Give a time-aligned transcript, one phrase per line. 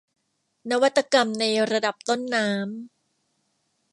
[0.71, 2.61] นวัตกรรมในระดับต้นน้ำ